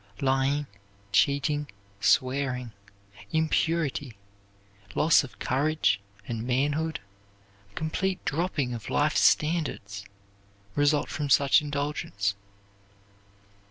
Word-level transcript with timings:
Lying, 0.19 0.65
cheating, 1.11 1.67
swearing, 1.99 2.71
impurity, 3.31 4.17
loss 4.95 5.23
of 5.23 5.37
courage 5.37 5.99
and 6.27 6.41
manhood, 6.41 6.99
a 7.69 7.73
complete 7.75 8.25
dropping 8.25 8.73
of 8.73 8.89
life's 8.89 9.21
standards, 9.21 10.03
result 10.73 11.07
from 11.09 11.29
such 11.29 11.61
indulgence. 11.61 12.33